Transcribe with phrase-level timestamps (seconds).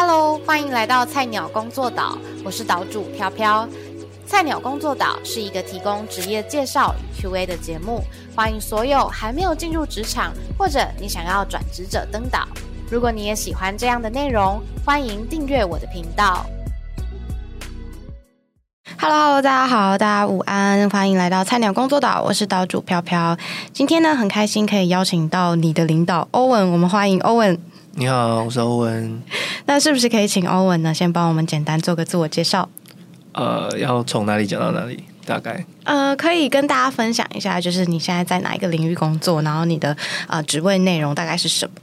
[0.00, 3.68] Hello，欢迎来到菜鸟工作岛，我是岛主飘飘。
[4.28, 8.00] 菜鸟工作岛是一个提供职业介绍与 Q&A 的节目，
[8.32, 12.46] 欢迎所有还没有进入职场或者你想要转职者登岛。
[12.88, 16.46] 如果你也喜欢这样的内容，欢迎订阅我的频道。
[19.00, 23.36] Hello，大家好，大家午安，欢迎来到菜鸟工作岛，我是岛主飘飘。
[23.72, 27.60] 今天呢，很开心可以邀请到你的领导欧文，我们欢迎欧文。
[27.98, 29.20] 你好，我是欧文。
[29.66, 32.68] 那是不是可以请欧文呢，先帮我们简单做个自我介绍？
[33.32, 35.02] 呃，要从哪里讲到哪里？
[35.26, 39.96] 大概呃，可以跟大家分享一下，就是你现在在哪一个领域工作，然后你的
[40.28, 41.74] 呃职位内容大概是什么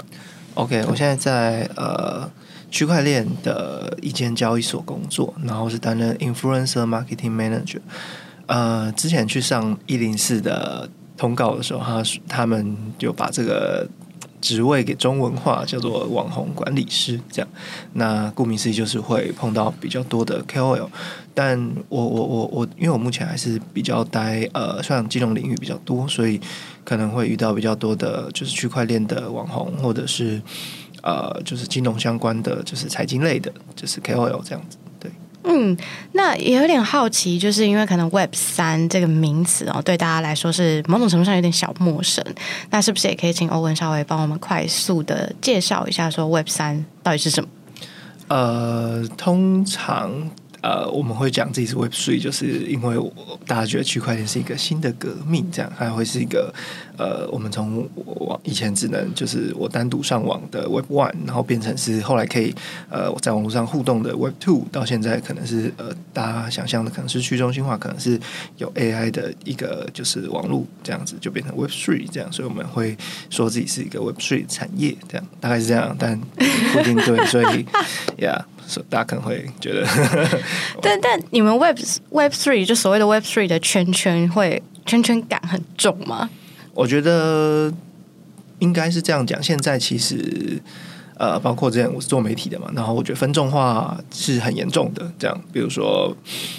[0.53, 2.31] ？OK，我现在在呃
[2.71, 7.81] 区块链的一间交易所工作，然后是担任 Influencer Marketing Manager。
[8.45, 13.85] 呃，之前去上一零四的通告的时候，他他们就把这个。
[14.45, 17.49] 职位给中文化叫做网红管理师，这样。
[17.93, 20.87] 那顾名思义就是会碰到比较多的 KOL，
[21.33, 26.39] 但我我我我，因为我目前还是比较待呃，算金融领域比较多，所以
[26.83, 30.39] 可能会遇到比较多的，就是区块链的网红，或者是
[31.01, 34.77] 呃，就是金融相关的，就是财经类的，就是 KOL 这样子。
[35.47, 35.77] 嗯，
[36.13, 42.23] 那也有点好奇，就是因为可能 Web 三这个名词哦，对大家来说是某种程度上有点小陌生。
[42.71, 47.49] 那是不是也可以请欧文稍微帮我们快速的介绍一下，说 Web 三到底是什么？
[48.27, 50.11] 呃，通常。
[50.65, 52.97] 呃，我们会讲自己是 Web Three，就是因为
[53.45, 56.51] 大家觉得区块链是一个新的革命，这样还会是一个
[56.97, 62.51] 呃，我们从网以前只能就是我单独上网的 Web One，然后变成是后来可以
[62.89, 68.19] 呃在网络上互动的 Web Two，到现在可能是呃大家想象的可能是去中心化，可能是
[68.57, 72.97] 有 AI 的一个就是网络这样子就变成 Web Three 这样，所以我们会
[73.29, 76.19] 说自己是一个 Web Three 产业，这样大概是这样，但
[76.73, 77.63] 不一定对，所以
[78.17, 78.41] ，Yeah。
[78.89, 79.85] 大家可能会觉得，
[80.81, 81.77] 但但你们 Web
[82.11, 86.29] Web Three 就所谓的 Web Three 的圈圈会圈圈感很重吗？
[86.73, 87.71] 我觉得
[88.59, 89.41] 应该是这样讲。
[89.41, 90.61] 现在其实。
[91.17, 95.09] 呃，包括之前我是做媒体的嘛，然后我觉得分众化是很严重的。
[95.17, 96.13] 这样，比如说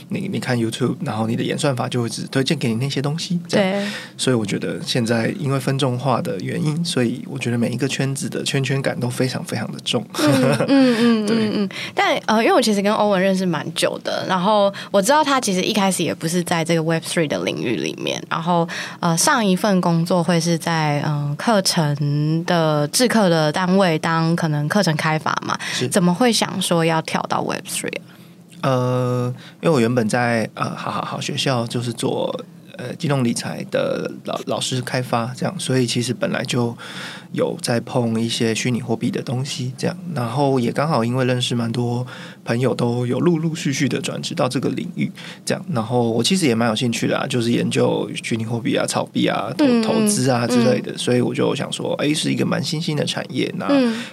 [0.09, 3.39] 你你看 YouTube，然后你的演算法就会只推荐给你那些东西。
[3.50, 3.87] 对。
[4.17, 10.03] 所以我觉得现在因为分众化的原因，所以我觉得每一个圈子的圈圈感都非常非常的重。
[10.21, 11.69] 嗯嗯 嗯嗯。
[11.94, 18.67] 但呃，因为我其实跟欧文认识蛮久的，然后我知道他其实一开始也不是在这个 Web Three 的领域里面，然后
[19.00, 24.34] 呃上一份工作会是在嗯课程的制课的单位当。
[24.46, 25.58] 可能课程开发嘛，
[25.90, 28.00] 怎么会想说要跳到 Web Three
[28.62, 32.44] 呃，因为我原本在呃好好好学校就是做。
[32.78, 36.76] 呃，金融理财的老老师开发这样，所以其实本来就
[37.32, 42.06] 有在碰一些虚拟货币的东西，这样，然后也刚好因为认识蛮多
[42.46, 45.12] 朋友，都有陆陆续续的转职到这个领域，
[45.44, 53.68] 这样，然后我其实也蛮有兴趣的啊，就是研究虚拟货币啊、炒币啊、投投资啊之类的，所以我就想说，哎，是一个蛮新兴的产业，那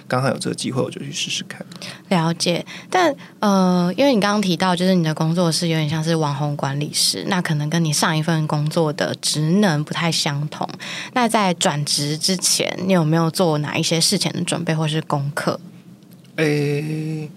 [0.06, 1.64] 刚好有这个机会，我就去试试看。
[2.10, 8.34] 了解，但呃，因为你刚刚提到，就是你的工作是有点像是网红管理师，那可能跟你上一份。
[8.46, 10.68] 工作的职能不太相同。
[11.12, 15.58] 那在转职之前，你有没有做哪一些事前的准备或是功课？
[16.36, 17.28] 诶，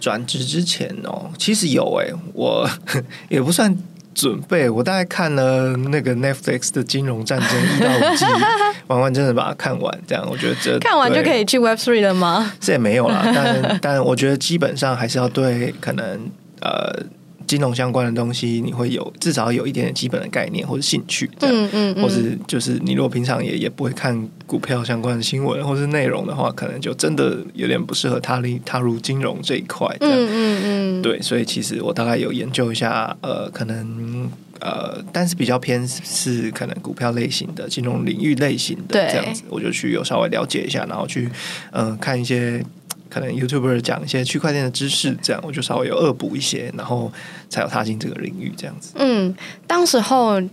[0.00, 2.68] 转职之前哦，其实有诶，我
[3.28, 3.76] 也不算
[4.14, 8.24] 准备，我大概看了那个 Netflix 的《金融战争》一到五集，
[8.88, 10.00] 完完整整把它看完。
[10.06, 12.52] 这样，我觉得这看完就可以去 Web Three 了吗？
[12.60, 16.30] 这也没有啦，但 但我觉得基本上还是要对可能
[16.60, 17.04] 呃。
[17.48, 34.30] 金融相关的东西，你会有至少有一点点基本的概念或者兴趣，嗯嗯，或是就是你如果平常也也不会看股票相关的新闻或是内容的话，可能就真的有点不适合踏入踏入金融这一块，嗯嗯嗯，对，所以其实我大概有研究一下，呃，可能
[34.60, 41.30] 呃，但是比较偏是可能股票类型的金融领域类型的这样子，我就去有稍微了解一下，然后去
[41.72, 42.62] 嗯看一些。
[43.10, 47.12] 可能 YouTuber 讲一些区块链的知识，这样我就稍微有恶补一些，然后
[47.48, 48.92] 才有踏进这个领域这样子。
[48.96, 49.34] 嗯，
[49.66, 50.50] 当时候，因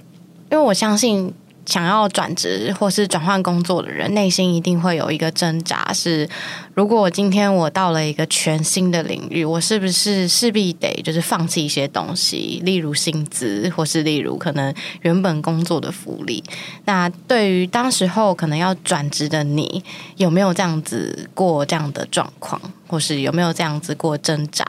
[0.52, 1.34] 为我相信。
[1.66, 6.30] 想要转职或是转换工作的人，内心一定会有一个挣扎：是
[6.74, 16.44] 如果我今天我到了一个全新的领域，我是不是势必得就是放弃一些东西，例如薪资，或是例如可能原本工作的福利？
[16.86, 19.84] 那对于当时候可能要转职的你，
[20.18, 24.66] 有没有这样子过这样的状况，或是有没有这样子过挣扎？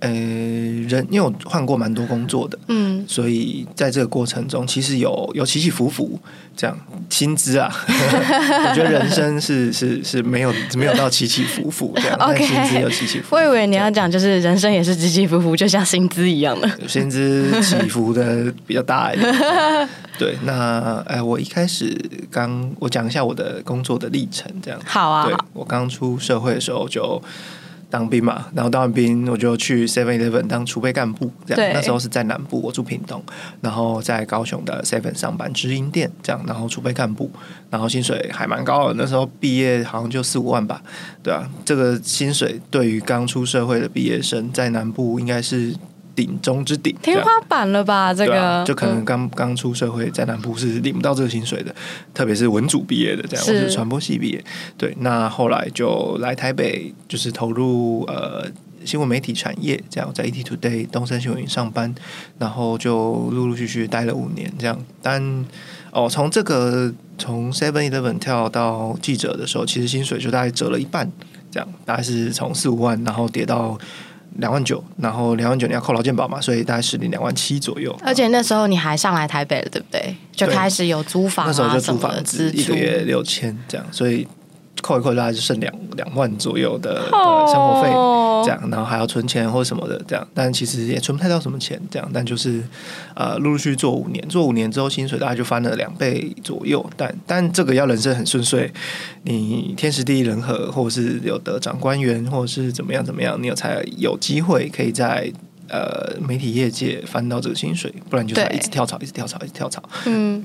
[0.00, 6.18] 呃，人因为我换过蛮多工作的，嗯，所以在这个过程中，其实有有起起伏伏，
[6.56, 6.76] 这样
[7.10, 13.36] 薪资啊， 我觉得人生是是是没有没有到起起伏伏这样，但薪资有起起伏伏。
[13.36, 16.88] 我以为你要讲就是人生也是起起伏伏，就像薪资一样的。
[16.88, 19.88] 薪资起伏的比较大一点。
[20.18, 21.94] 对，那哎，我一开始
[22.30, 24.80] 刚我讲一下我的工作的历程，这样。
[24.84, 27.22] 好啊对，我刚出社会的时候就
[27.90, 31.74] 当兵嘛，然后当完兵我就去 Seven Eleven 当储备干部，这对样。
[31.74, 33.22] 那时候是在南部，我住屏东，
[33.60, 37.30] 然后在高雄的 Seven 上班，直营店这样，然后储备干部，
[37.68, 40.80] 然后薪水还蛮高的，那时候毕业好像就四五万吧，
[41.22, 45.74] 对啊，这个薪水对于刚出社会的毕业生，在南部应该是
[46.14, 48.12] 顶中之顶，天花板了吧？
[48.12, 51.74] 这对个、啊、就可能嗯刚刚出社会，在南部是领不到这个薪水的，
[52.12, 54.44] 特别是文组毕业的这样，是我是传播系毕业。
[54.76, 58.46] 对，那后来就来台北，就是投入呃
[58.84, 61.94] 新闻媒体产业，这样在 ET Today 东森新闻云上班，
[62.38, 64.78] 然后就陆陆续续待了五年这样。
[65.00, 65.46] 但
[65.92, 71.10] 哦，从这个从 Seven Eleven 跳到记者的时候，其实薪水就大概折了一半，
[71.50, 73.78] 这样大概是从四五万，然后跌到。
[74.36, 77.94] 两万九，然后两万九你要扣劳健保嘛，所以大概是你两万七左右。
[78.04, 80.14] 而且那时候你还上来台北了，对不对？
[80.32, 84.26] 就开始有租房、啊，那时候就租什么的房子，一个月六千这样，所以
[84.82, 87.88] 扣一扣大概就剩两两万左右的的生活费。
[87.90, 92.62] 哦这样，然后还要存钱或什么的，这样，但其实也存不太到什么钱，这样，但就是
[93.14, 98.72] 呃，陆陆续续做五年，做五年之后，薪水大概就翻了两倍左右，但但这个要人生很顺遂，
[99.24, 105.30] 你天时地利人和，或者是有得长官员，或者是怎么样怎么样，你有才有机会可以在
[105.68, 110.42] 呃媒体业界翻到这个薪水，不然就是一直跳槽，一直跳槽，一直跳槽，嗯，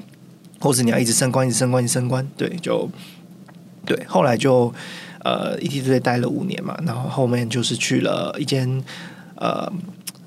[0.59, 2.89] 或是你要一直升官，一直升官，一直升官，对，就
[3.85, 3.97] 对。
[4.07, 4.73] 后来就
[5.23, 8.83] 呃，ET 队待了五年嘛，然后后面就是去了一间
[9.35, 9.71] 呃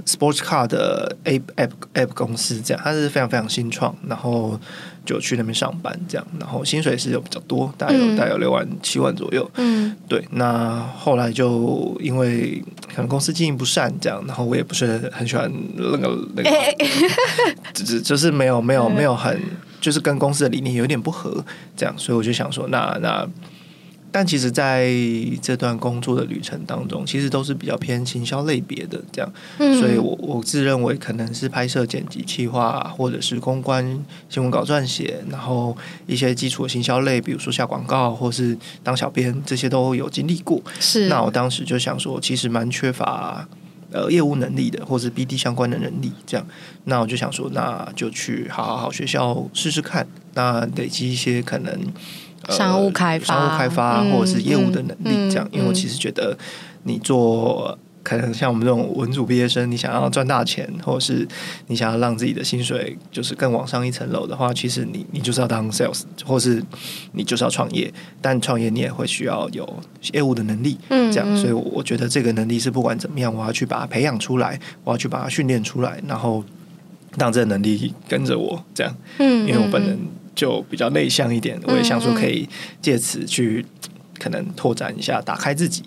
[0.07, 4.59] Sports Car 的 App App App 公司，这样它是非常非常新创，然后
[5.05, 12.63] 就去那边上班，这样，然后薪水是有比较多，大概有、嗯大概有六万七万左右，嗯，对，那后来就因为
[12.95, 16.51] 可能公司经营不善，这样，然后我也不是很喜欢那个那个，
[17.75, 19.39] 就是就是没有没有没有很，
[19.81, 21.45] 就是跟公司的理念有点不合，
[21.77, 23.29] 这样，所以我就想说，那那，
[24.11, 24.91] 但其实在
[25.43, 29.79] 这段工作的旅程当中，其实都是比较偏行销类别的这样，嗯。
[29.79, 33.85] 所以我我自认为可能是拍摄、剪辑、企划，或者是公关、
[34.29, 35.77] 新闻稿撰写，然后
[36.07, 40.61] 一些基础的行销类，比如说下广告或是当小编，这些都有经历过。
[40.81, 41.09] 是。
[41.09, 43.47] 那我当时就想说，其实蛮缺乏
[43.93, 46.47] 呃业务能力的，或是 BD 相关的能力，这样。
[46.85, 51.73] 那我就想说，那就去好好好学校试试看，那累积一些可能。
[52.47, 56.39] 呃商务开发商务开发嗯或者是业务的能力，嗯这样，因为我嗯其实觉得
[56.85, 57.77] 你做
[58.09, 61.29] 可能像我们这种文组毕业生，你想要赚大钱，或者是
[61.67, 66.65] 你想要让自己的薪水就是更往上一层楼的话，其实你你就是要当 sales，或是
[67.13, 69.69] 你就是要创业，但创业你也会需要有
[70.15, 76.43] 业务的能力，嗯这样，嗯所以我我觉得这个能力是不管怎么样，我要去把它培养出来，我要去把它训练出来，然后
[77.19, 82.49] 让这个能力跟着我，这样，嗯因为我本人嗯就比较内向一点，我也想说可以
[82.81, 83.67] 借此去
[84.19, 85.85] 可能拓展一下，打开自己，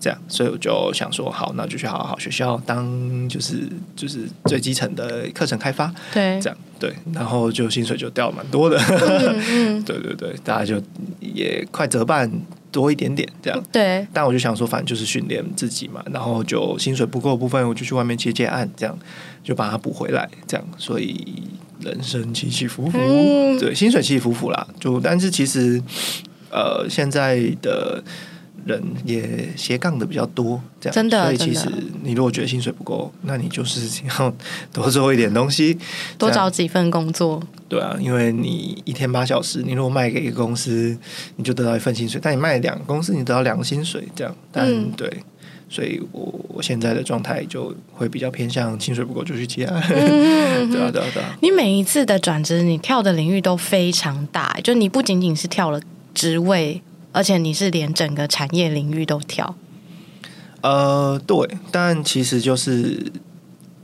[0.00, 9.42] 这样，所以我就想说，好，那就去好好学校当就是就是最基层的课程开发，对这样对，然后就薪水就掉蛮多的，嗯
[9.76, 10.82] 嗯 对对对，大家就
[11.20, 12.30] 也快折半
[12.72, 13.62] 多一点点这样。
[13.70, 18.98] 对但我就想说，反正就是训练自己嘛，然后就薪水不够的部分，我就去外面接接案，这样
[19.44, 20.66] 就把它补回来，这样。
[20.78, 21.42] 所以
[21.80, 24.66] 人生起起伏伏，嗯对，薪水起起伏伏啦。
[24.78, 25.82] 就但是其实，
[26.50, 28.02] 呃，现在的
[28.66, 30.94] 人也斜杠的比较多，这样。
[30.94, 31.68] 真的所以其实
[32.02, 34.32] 你如果觉得薪水不够，那你就是要
[34.72, 35.78] 多做一点东西，
[36.18, 40.96] 多找几份工作，对啊，因为你一天八小时，你如果卖给一个公司，
[41.36, 44.34] 你就得到一份薪水；但你卖两个公司，你得到两个薪水，这样。
[44.52, 45.10] 但、嗯对，
[45.68, 49.82] 所以我我现在的状态就会比较偏向薪水不够就去接案。
[49.90, 51.36] 嗯 对啊，对啊，对啊。
[51.40, 55.80] 你每一次的转职，你跳的领域都非常大，就你不仅仅是跳了
[56.12, 59.54] 职位，而且你是连整个产业领域都跳。
[60.62, 61.36] 呃，对，
[61.70, 63.10] 但其实就是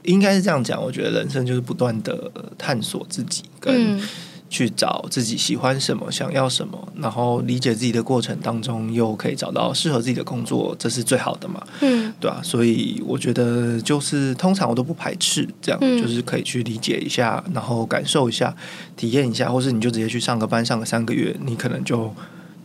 [0.02, 0.82] 应该是这样讲。
[0.82, 4.02] 我觉得人生就是不断的探索自己，跟嗯
[4.48, 11.66] 去找自己喜欢什么、想要什么，然后理解自己的过程当中，又可以找到适合自己的工作，这是最好的嘛。
[11.80, 18.54] 嗯对啊，所以我觉得就是通常我都不排斥这样，嗯就是可以去理解一下，然后感受一下、
[18.96, 22.14] 体验一下，或是你就直接去上个班，上个三个月，你可能就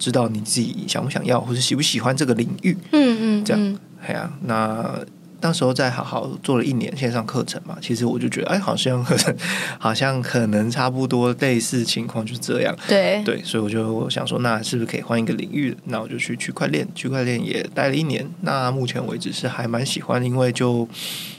[0.01, 2.75] 知道你自己想不想要，或是喜不喜欢这个领域。
[2.91, 4.99] 嗯嗯，这样嗯哎呀、那
[5.41, 9.05] 那时候在好好做了一年线上课程嘛，其实我就觉得，哎，好像
[9.77, 12.75] 好像可能差不多类似情况就是这样。
[12.87, 15.77] 对对，所以我就想说，那是不是可以换一个领域？
[15.85, 18.27] 那我就去区块链，区块链也待了一年。
[18.41, 20.87] 那目前为止是还蛮喜欢，因为就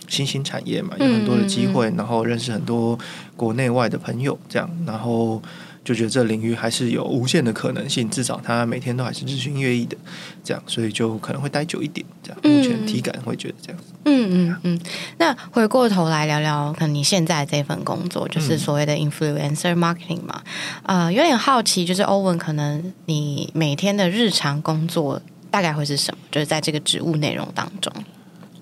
[0.08, 2.96] 新兴产业嘛，有很多的机会，然后认识很多
[3.36, 5.42] 国内外的朋友，这样，然后。
[5.84, 9.96] 就觉得这领域还是有无限的可能性，至少他每天都还是日新月异的，
[10.44, 12.38] 这样，所以就可能会待久一点，这样。
[12.42, 13.92] 目前体感会觉得这样子。
[14.04, 14.80] 嗯嗯嗯。
[15.18, 20.42] 那回过头来聊聊，可能你现在这份工作就是所谓的 influencer marketing 嘛？
[20.84, 25.20] 呃，有点好奇，就是欧文，可能你每天的日常工作
[25.50, 26.18] 大概会是什么？
[26.30, 27.92] 就是在这个职务内容当中。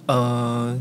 [0.07, 0.81] 呃。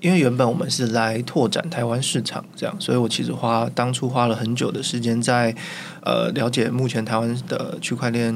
[0.00, 5.54] 因为原本我们是来拓展台湾市场，这样，所以我其实花当初花了很久的时间在
[6.02, 8.34] 呃了解目前台湾的区块链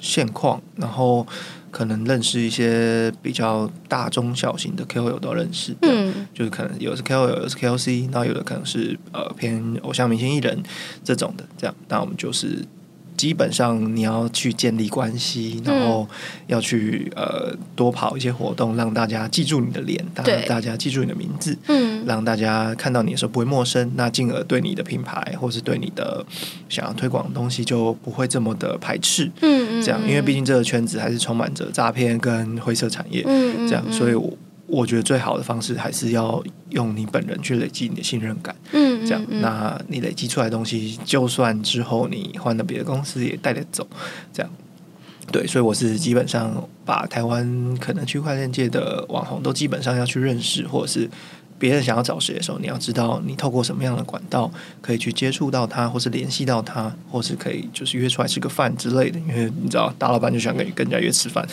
[0.00, 1.26] 现况，然后
[1.70, 10.62] 可能认识一些比较大中小型的 KOL 都认识，嗯，就是可能有是 KOL，有是 KOC，然后有的可能是呃偏偶像明星艺人
[11.04, 12.64] 这种的，这样，那我们就是。
[13.18, 16.08] 基本上你要去建立关系，然后
[16.46, 26.24] 要去呃多跑一些活动，让大家记住你的脸，让大家记住你的名字，嗯，让大家看到你的时候不会陌生，那进而对你的品牌或是对你的
[26.68, 34.32] 想要推广的东西就不会这么的排斥，嗯嗯，这样，因为毕竟这个圈子还是充满着诈骗跟灰色产业，嗯嗯，这样，所以我。
[34.68, 43.84] 我觉得最好的方式还是要用你本人去累积你的信任感，嗯，这样，那你累积出来的东西，就算之后你换了别的公司也带得走，
[44.32, 44.52] 这样，
[45.32, 51.10] 对，所以我是基本上把台湾可能区块链界的网红都基本上要去认识，或者是。
[51.58, 54.50] 别人想要找谁的时候，你要知道你透过什么样的管道
[54.80, 59.18] 可以去接触到他，或是联系到他，或是可以就是约出来吃个饭之类的。
[59.20, 61.46] 因为你知道，大老板就喜欢跟跟人家约吃饭。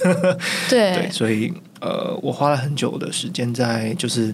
[0.69, 4.33] 对 对，所以呃，我花了很久的时间在就是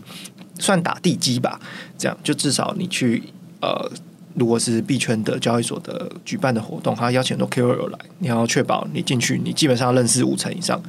[0.60, 1.60] 算打地基吧，
[1.98, 3.24] 这样就至少你去
[3.62, 3.90] 呃，
[4.36, 10.82] 如果是币圈的交易所的举办的活动，他邀请很多 KOL 来，你要确保你进去，你基本上要认识五成以上。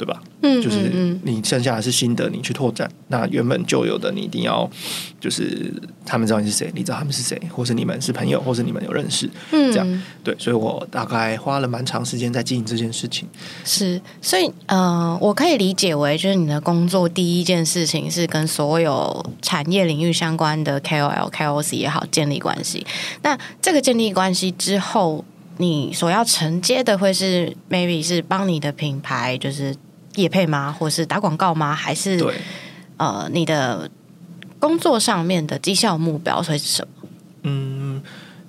[0.00, 0.22] 对吧？
[0.40, 0.90] 嗯，就是
[1.24, 2.90] 你剩下的是新的，你去拓展。
[3.08, 4.66] 那原本就有的，你一定要
[5.20, 5.70] 就是
[6.06, 10.34] 他们知道你是谁，你知道他们是谁，或是你们是朋友，或是你们有认识，嗯，这样对。
[10.38, 13.28] 所以我大概花了蛮长时间在经营这件事情。
[13.62, 22.86] 是，所以呃，我可以理解为，就是你的工作第一件事情是跟所有产业领域相关的 KOL、KOC 也好建立关系。
[23.20, 25.22] 那这个建立关系之后，
[25.58, 29.76] 你所要承接的会是 maybe 是帮你的品牌，就是。
[30.16, 30.72] 业配吗？
[30.72, 31.74] 或是打广告吗？
[31.74, 32.24] 还是
[32.96, 33.90] 呃，你的
[34.58, 37.08] 工作上面的绩效目标会是什么？
[37.44, 38.02] 嗯，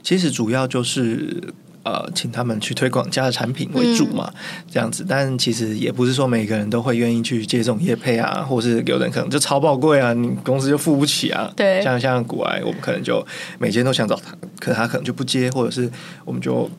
[0.04, 1.54] 其实主要就是
[1.84, 4.32] 呃，请他们去推广家的产品为主嘛，
[4.70, 5.06] 这样子。
[5.08, 11.50] 但其实也不是说每个人都会愿意去接这种业配啊，或是有人可能就超宝贵啊，你公司就付不起啊。
[11.56, 13.26] 对，像像古埃，我们可能就
[13.58, 15.90] 每天都想找他，可他可能就不接，或者是
[16.26, 16.70] 我们就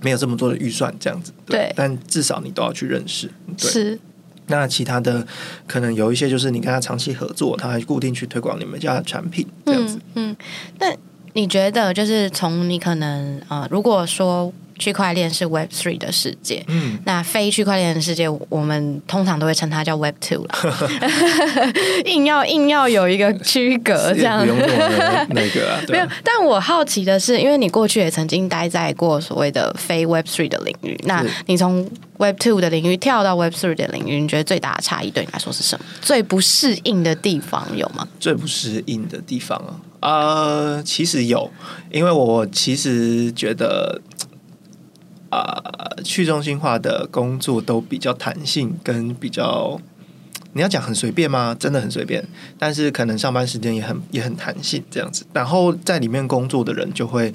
[0.00, 1.32] 没有这么多的预算这样子。
[1.44, 3.28] 对，但至少你都要去认识。
[3.58, 3.98] 是。
[4.50, 5.26] 那其他的
[5.66, 9.98] 可能有一些，就是你跟他长期合作，他还固定去推广你们家的产品这样子。
[10.14, 10.36] 嗯，
[10.78, 10.94] 那
[11.32, 14.52] 你觉得，就是从你可能呃，如果说。
[14.80, 20.54] 区块链是 Web Three 的世界，嗯，那非区块链的世界，我们通常都会称它叫 Web Two 了。
[22.06, 26.06] 硬要硬要有一个区隔，这样不用那个啊，没有。
[26.24, 35.84] 但我好奇的是，因为你过去也曾经待在过所谓的非 Web Three 的领域，那你从 Web Two 的领域跳到 Web Three 的领域，你觉得最大的差异对你来说是什么？
[36.00, 38.08] 最不适应的地方有吗？
[38.18, 39.58] 最不适应的地方
[40.00, 41.50] 啊，呃，其实有，
[41.90, 44.00] 因为我其实觉得。
[45.30, 45.62] 啊，
[46.04, 49.80] 去中心化的工作都比较弹性，跟比较
[50.52, 51.56] 你要讲很随便吗？
[51.58, 52.22] 真的很随便，
[52.58, 55.24] 但是可能上班时间也很也很弹性这样子。
[55.32, 57.32] 然后在里面工作的人就会。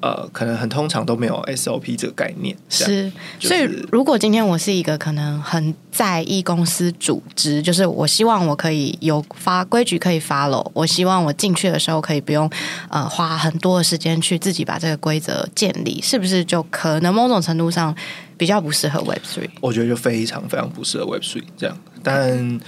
[0.00, 3.10] 呃，可能很通常都没有 SOP 这个概念，是。
[3.38, 12.50] 所以，如果今天我是一个可能很在意公司组织，就是我希望我可以有发规矩可以 follow，我希望我进去的时候可以不用
[12.88, 17.94] 呃花很多的时间去自己把这个规则建立，是不是就可能某种程度上
[18.36, 19.50] 比较不适合 Web Three？
[19.60, 22.60] 我觉得就非常非常不适合 Web Three 这样，但。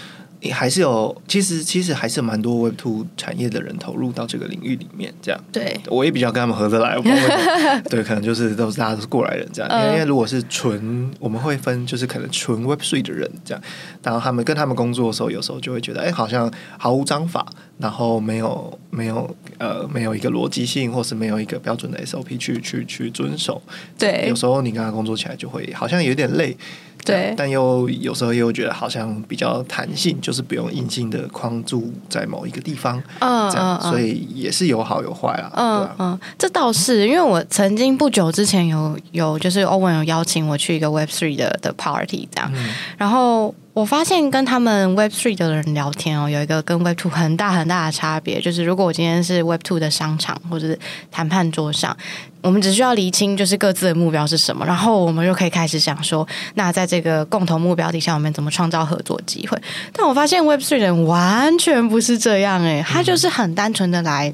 [0.51, 5.41] 还是有，其实其实还是蛮多 Web Two 产业的人投入到这个领域里面，这样。
[5.53, 6.99] 对，我也比较跟他们合得来。
[7.89, 9.71] 对，可能就是都是大家都是过来人这样。
[9.71, 13.63] 因为因为如果是纯，我们会分就是可能纯 Web Three 的人这样，
[14.03, 17.47] 然后他们跟他们工作的时候，有时候就会觉得，哎，好像毫无章法，
[17.79, 23.63] 然后没有没有呃没有一个逻辑性，或是没有一个标准的 SOP 去去去遵守。
[23.99, 26.57] 对，有时候你跟他工作起来就会好像有点累。
[27.05, 33.91] 对，但又有时候又觉得好像比较弹性，就是不用硬性的框住在某一个地方，嗯这样，嗯。
[33.91, 42.71] 所以也是有好有坏啊，嗯嗯，这倒是，因为我曾经不久之前有有就是欧文有邀请我去一个 Web Three 的的 party 这样，嗯。
[42.97, 50.79] 然后我发现跟他们 Web Three 的人聊天哦，有一个跟 Web Two 很大很大的差别，就是如果我今天是 Web Two 的商场或者是
[51.11, 51.97] 谈判桌上，
[52.43, 59.57] 我们只需要厘清就是各自的目标是什么，然后我们就可以开始想说，那在这个共同目标底下，我们怎么创造合作机会？
[59.95, 64.33] 但我发现 Web Three 人完全不是这样诶，他就是很单纯的来。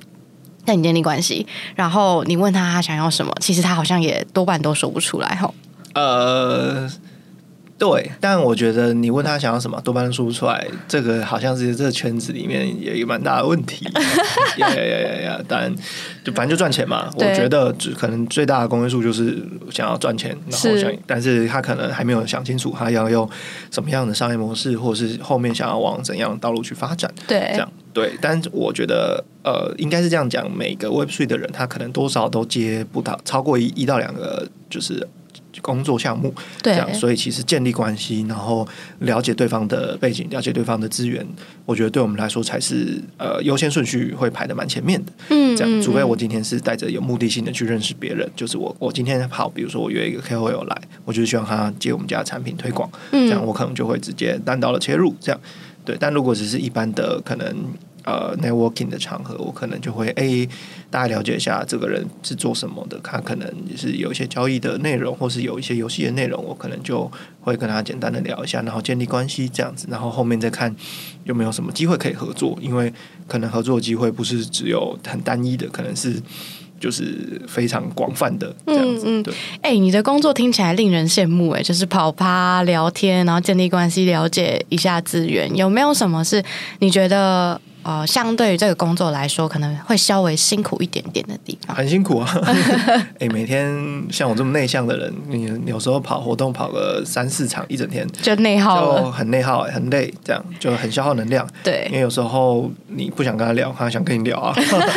[0.66, 5.54] 跟你建立关系，然后你问他他想要什么，其实他好像也多半都说不出来吼。
[5.94, 6.90] 呃。
[7.78, 10.66] 对，但我觉得你问他想要什么，多半都说不出来。
[10.88, 13.84] 这个好像是这个圈子里面也有一个蛮大的问题。
[14.56, 15.40] 呀呀呀呀呀！
[15.46, 15.72] 当然，
[16.24, 17.08] 就反正就赚钱嘛。
[17.14, 23.30] 我对觉得只可能最大的公约数就是想要赚钱，然后是想，但是他可能还没有想清楚他要用
[23.70, 27.08] 什么样的商业模式，或者是后面想要往怎样的道路去发展。
[27.28, 35.06] 对这样对，但我觉得呃，应该是这样讲，每个 Web Three 的人，他可能多少都接不到超过一一到两个，就是。
[35.60, 38.66] 工作项目，这样，所以其实建立关系，然后
[39.00, 41.26] 了解对方的背景，了解对方的资源，
[41.64, 45.12] 我觉得对我们来说才是呃优先顺序会排的蛮前面的。
[45.30, 55.40] 嗯这样，除非嗯我今天是带着有目的性的去认识别人，就是我我今天好，比如说我约一个 KOL 来，我就是希望他接我们家的产品推广，嗯这样我可能就会直接单刀的切入，这样
[55.84, 55.96] 对。
[55.98, 57.46] 但如果只是一般的可能
[58.08, 60.48] 呃 networking 的场合，我可能就会哎、
[60.90, 63.46] 大家了解一下这个人是做什么的，他可能
[63.76, 67.10] 是有一些交易的内容，或是有一些游戏的内容，我可能就
[67.42, 70.74] 会跟他简单的聊一下，然后建立关系这样子，然后后面再看
[71.24, 72.90] 有没有什么机会可以合作，因为
[73.26, 76.22] 可能合作机会不是只有很单一的，可能是。
[76.80, 85.52] 就是非常广泛的这样子，嗯嗯对，哎、你的工作听起来令人羡慕哎，就是跑趴聊天，然后建立关系，了解一下资源。
[85.56, 86.40] 有没有什么是
[86.78, 91.74] 你觉得呃，相对于这个工作来说，可能会稍微辛苦一点点的地方？
[91.74, 92.28] 很辛苦啊！
[93.18, 93.72] 哎、每天
[94.10, 101.48] 像我这么内向的人，你有时候跑活动跑个三四场，一整天就内耗就，很内耗、很累，这样就很消耗能量。
[101.64, 104.54] 对因，为有时候你不想跟他聊，他想跟你聊啊，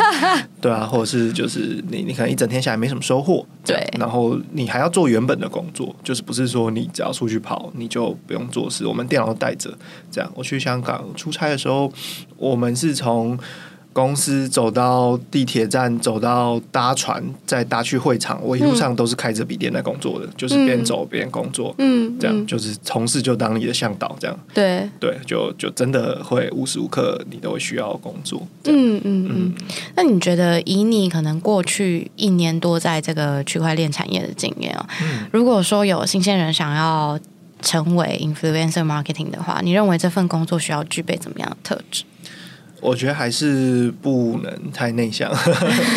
[0.60, 9.72] 对啊，或者是就是你你可能一整天下来没什么收获，对然后你还要做原本的工作，就是不是说你只要出去跑你就不用做事，我们电脑都带着，
[10.10, 10.30] 这样。
[10.34, 11.90] 我去香港出差的时候，
[12.36, 13.38] 我们是从
[13.92, 24.38] 公司走到地铁站，走到搭船，再搭去会场，我一路上都是开着笔电在工作的，就是边走边工作，嗯，这样嗯就是同事就当你的向导，这样。
[24.54, 28.40] 对，对，就就真的会无时无刻你都会需要工作。
[28.64, 29.54] 嗯嗯嗯。
[29.94, 37.20] 那你觉得，以你可能过去一年多在这个区块链产业的经验啊、嗯如果说有新鲜人想要
[37.60, 42.04] 成为 influencer marketing 的话，你认为这份工作需要具备怎么样的特质？
[42.82, 45.32] 我觉得还是不能太内向。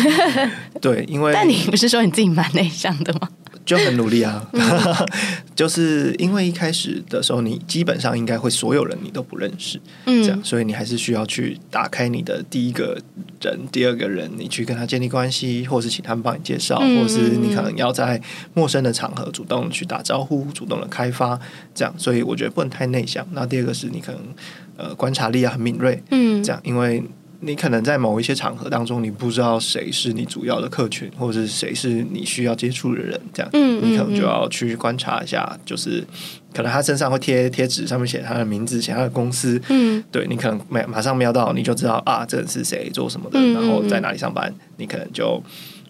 [0.80, 3.28] 对，因为但你不是说你自己蛮内向的吗？
[3.66, 4.62] 就很努力啊，嗯。
[5.56, 10.22] 就是因为一开始的时候，你基本上应该会所有人你都不认识，嗯。
[10.22, 12.98] 这样，嗯所以你还是需要去打开你的第一个
[13.42, 18.20] 人、第二个人，你去跟他建立关系，或是请他们帮你介绍，嗯或是你可能要在
[18.54, 21.38] 陌生的场合主动去打招呼、主动的开发，
[21.74, 23.26] 这样，所以我觉得不能太内向。
[23.32, 24.20] 那第二个是你可能
[24.76, 26.44] 呃观察力啊很敏锐，嗯。
[26.44, 27.02] 这样，因为
[27.40, 36.02] 你可能在某一些场合当中，你不知道谁是你主要的客群，或者是谁是你需要接触的人，这样，嗯你可能嗯就要去观察一下，就是
[36.54, 40.02] 可能他身上会贴贴纸，上面写他的名字，写他的公司，嗯。
[40.10, 45.42] 对你可能马马上瞄到，你就知道啊，这人是谁，做什么的，嗯然后在哪里上班，你可能就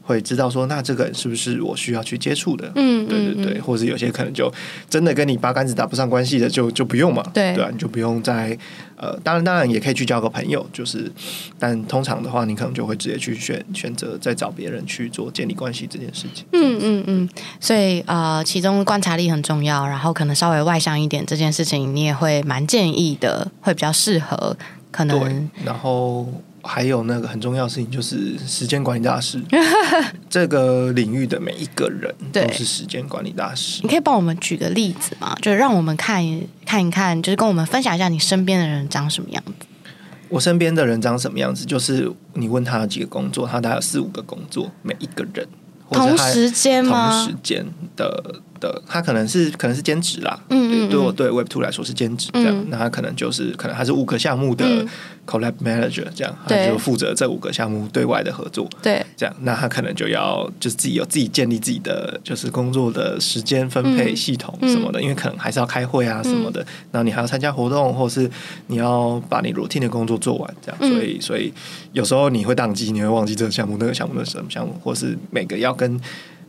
[0.06, 2.70] 会知道说，那这个人是不是我需要去接触的？
[2.76, 4.50] 嗯，对对对，或者有些可能就
[4.88, 7.22] 真的跟你八竿子打不上关系的，就就不用嘛。
[7.34, 8.56] 对对啊，你就不用再
[8.96, 11.10] 呃，当然当然也可以去交个朋友，就是，
[11.58, 16.46] 但通常的话，你可能就会直接去选选择再找别人去做建立关系这件事情。
[16.52, 24.56] 嗯嗯嗯，所以呃，其中观察力很重要，然后可能稍微外向一点这件事情，你也会蛮建议的，会比较适合
[24.90, 26.26] 可对能，然后
[26.66, 29.40] 还有那个很重要的事情就是时间管理大师，
[30.28, 33.88] 这个领域的每一个人都是时间管理大师你。
[33.88, 35.36] 可以帮我们举个例子吗？
[35.40, 39.66] 就是让我们看一看一看，就是跟我们分享一下你身边的人长什么样子。
[40.28, 41.64] 我身边的人长什么样子？
[41.64, 45.46] 就是你问他几个工作，他大概有四五个工作，每一个人
[45.90, 47.38] 同时间吗同时？
[47.42, 48.42] 间的
[48.86, 52.66] 他可能是可能是兼职啦，嗯嗯对我对 Web Two 来说是兼职这样，嗯。
[52.70, 54.88] 那他可能就是可能他是五个项目的嗯。
[55.26, 58.68] Collab Manager 这样，他就负责这五个项目对外的合作。
[58.80, 64.16] 对，这样，那他可能就要就是自己有自己建立自己的就是工作的时间分配嗯。
[64.16, 66.60] 系统什么的，因为可能还是要开会啊什么的，
[66.92, 68.30] 然后你还要参加活动，或是
[68.68, 71.52] 你要把你 routine 的工作做完，这样，嗯所以所以
[71.92, 76.00] 有时候你会宕机，你会忘记这个项目那个项目的什么项目，或是每个要跟。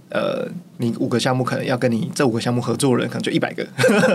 [0.10, 3.68] 呃，你五个项目可能要跟你这五个项目合作的人，可能就一百个，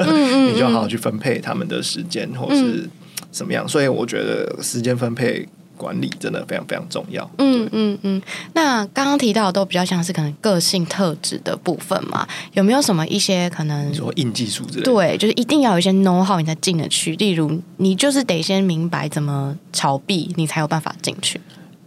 [0.07, 2.88] 嗯 你就要好好去分配他们的时间，或是
[3.31, 3.68] 怎么样。
[3.68, 7.28] 所以我觉得时间分配管理真的非常非常重要。
[7.38, 8.22] 嗯嗯嗯，
[8.55, 13.94] 那刚刚提到的都比较像是可能个性特质的部分嘛，有没有什么一些可能你？
[13.94, 17.16] 说硬技术之类的，对，就是一定要有一些 know how 你才进得去。
[17.16, 21.40] 例如，你就是得先明白怎么炒币，你才有办法进去。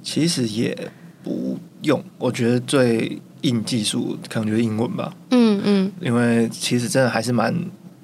[0.04, 0.78] 其实也
[1.24, 5.92] 不用，我觉得最硬技术可能就是英文吧，嗯嗯。
[6.02, 7.54] 因为其实真的还是蛮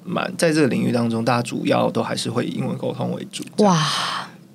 [0.03, 3.43] 蛮在这个领域当中，大家主要都还是会以英文沟通为主。
[3.63, 3.77] 哇，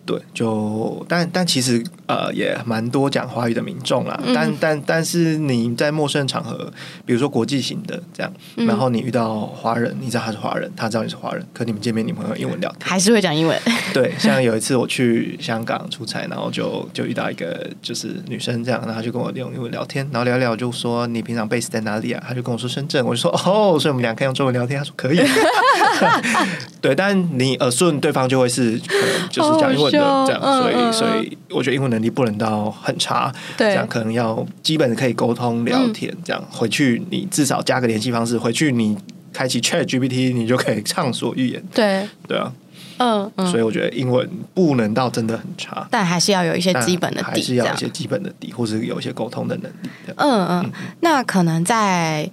[0.05, 6.71] 对，就但但其实呃也蛮多讲华语的民众啦，嗯但但但是你在陌生场合，
[7.05, 12.81] 比如说国际型的这样，嗯然后你遇到华人，你知道他是华人，他知道你是华人，可你们见面你们会用英文聊天。
[12.81, 13.59] 还是会讲英文。
[13.93, 22.23] 对，像有一次我去香港出差，然后就就遇到一个就是女生这样，然后她就跟我用英文聊天，然后聊聊就说你平常 base 在哪里啊？
[22.27, 24.79] 她就跟我说深圳，我就说哦，所以我们俩可以用中文聊天。
[24.79, 25.21] 她说可以。
[26.81, 33.71] 对，但你耳顺对方就会是可能就是讲英文的这样，嗯所以嗯所以我觉得英文能力不能到很差，对。
[33.71, 38.97] 这样可能要基本可以沟通聊天，这样回去你至少加个联系方式，回去你
[39.33, 42.53] 开启 Chat GPT，你就可以畅所欲言，对，对啊。
[42.99, 47.55] 嗯嗯，所以我觉得英文不能到真的很差，但还是要有一些基本的底，还是。
[47.57, 49.91] 要有一些基本的底，或是有一些沟通的能力。
[50.17, 52.31] 嗯嗯，那可能在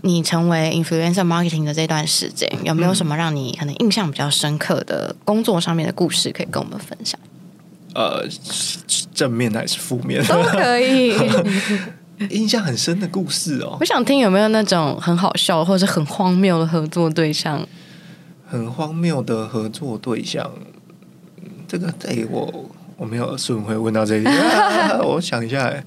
[0.00, 7.20] 你成为 influencer marketing 的这段时间，有没有什么让你可能印象比较深刻的工作上面的故事可以跟我们分享？
[7.94, 8.24] 呃，
[9.14, 10.24] 正面还是负面？
[10.26, 11.14] 都可以。
[12.30, 17.64] 印象很深的故事哦我，想听有没有那种很好笑或者很荒谬的合作对象？
[18.44, 20.50] 很荒谬的合作对象。
[21.40, 25.84] 嗯这个哎、我我没有顺会问到这里、啊 我想一下，哎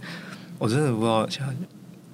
[0.58, 1.28] 我真的不知道。
[1.28, 1.46] 想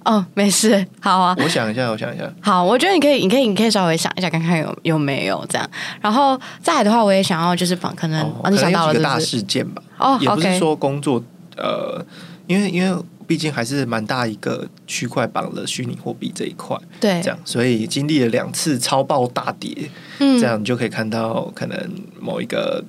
[0.08, 1.36] 哦，没事，好啊。
[1.38, 2.24] 我想一下，我想一下。
[2.40, 5.70] 好，我觉得你可以，你可以，你可以稍微想一下，看看有有没有这样。
[6.00, 9.20] 然后再来的话，我也想要就是帮，可能、哦，哦、你想到了可能有几个大？
[9.20, 9.82] 事件吧。
[9.98, 11.22] 哦也不是说工作，
[11.58, 12.02] 呃，
[12.46, 19.90] 因为因为毕竟还是蛮大一个区块绑了虚拟货币这一块，对这，样，所以经历了两次超爆大跌，
[20.20, 21.76] 嗯这样你就可以看到可能
[22.18, 22.82] 某一个。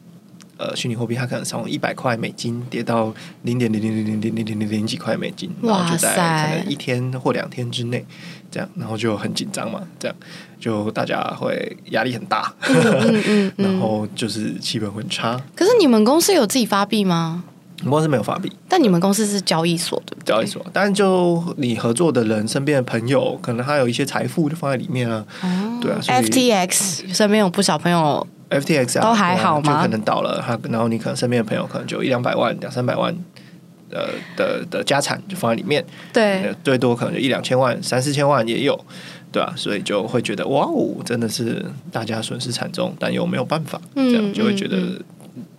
[0.60, 8.06] 呃，虚拟货币它可能从一百块美金跌到零点零零零零零零零零零几块美金，然后就在哇塞可能一天或两天之内，
[8.52, 10.16] 这样，然后就很紧张嘛，这样
[10.60, 15.42] 就大家会压力很大，嗯嗯嗯 然后就是气氛会很差。
[15.56, 17.46] 可是你们公司有自己发币吗？
[17.82, 20.36] 我们公司没有发币，但你们公司是交易所，对不对？
[20.36, 33.16] 交易所，但就你合作的人身边的朋友，可能他有一些财富就放在里面啊，哦对啊 FTX 身边有不少朋友，FTX 啊都还好吗就可能倒了，他然后你可能身边的朋友可能就一两百万、两三百万。
[33.92, 34.08] 呃
[34.38, 35.84] 的的家产就放在里面，
[36.14, 38.80] 对呃，最多可能就一两千万、三四千万也有，
[39.32, 45.04] 对啊，所以就会觉得哇哦，真的是大家损失惨重，但又没有办法，嗯这样就会觉得、嗯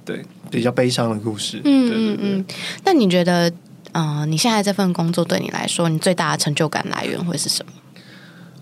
[0.04, 1.60] 对比较悲伤的故事。
[1.64, 2.44] 嗯嗯嗯。
[2.84, 3.52] 那你觉得，
[3.90, 7.72] 呃，你现在这份工作对你来说，你最大的成就感来源会是什么？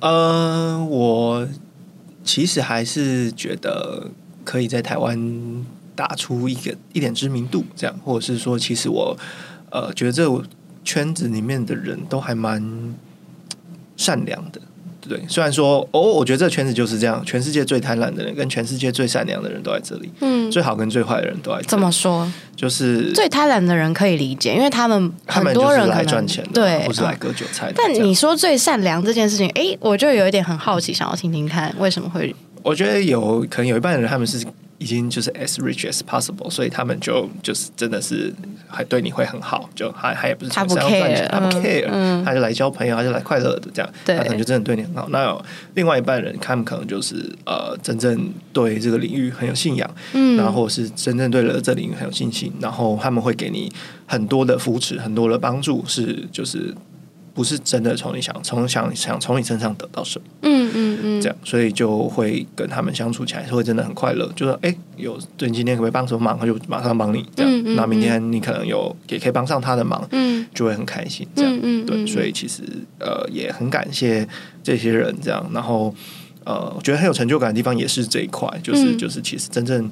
[0.01, 1.47] 呃，我
[2.25, 4.11] 其实还是觉得
[4.49, 5.15] 可以在台湾
[5.95, 9.15] 打出一个一点知名度，这样，或者是说，其实我
[9.69, 10.43] 呃觉得这
[10.83, 12.95] 圈子里面的人都还蛮
[13.95, 14.59] 善良的。
[15.07, 21.67] 对，虽然说哦，我觉得这圈子就是这样，全世界最贪婪的人跟全世界最善良的人都在这里，嗯，最好跟最坏的人都在这里。
[21.69, 22.31] 怎么说？
[22.55, 27.75] 就是最贪婪的人可以理解，因为他们很多人来赚钱的，对，或是来嗯割韭菜的。
[27.77, 34.47] 但你说最善良这件事情，诶，我就有一点很好奇，想要听听看为什么会我觉得有可能有一半人他们是
[34.79, 38.33] 已经就是 as rich as possible，所以他们就就是真的是
[38.69, 45.09] 还对你会很好，就还还也不是他不纯粹要赚钱 care，他不嗯 care，、嗯他就来交朋友，他就来快乐的这样，对他可能就真的对你很好。
[45.11, 45.45] 那有
[45.75, 53.73] 另外一半人，他们可能就是呃真正对这个领域很有信仰，嗯然后是真正对了这领域很有信心，然后他们会给你
[54.07, 56.73] 很多的扶持，很多的帮助，是就是。
[57.39, 64.29] 不是真的从你想从想想从你身上得到什么，嗯嗯嗯，这样，所以就会跟他们相处起来会真的很快乐。
[64.35, 67.53] 就说，哎、有对你今天可不可以帮什么忙，他就马上帮你这样。
[67.53, 71.25] 嗯嗯那明天你可能有也可以帮上他的忙，嗯就会很开心。
[71.37, 72.65] 这样，嗯嗯，对，所以其实
[72.99, 74.27] 呃也很感谢
[74.65, 75.49] 这些人这样。
[75.55, 75.95] 然后
[76.43, 79.89] 呃，我觉得很有成就感的地方也是这一块，就是、嗯就是其实真正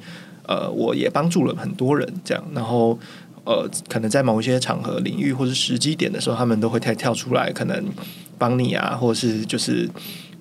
[0.48, 2.98] 呃我也帮助了很多人这样，然后。
[3.46, 7.82] 呃，可能在某一些场合、领域或是时机点的时候，他们都会跳跳出来，可能
[8.36, 9.88] 帮你啊，或者是就是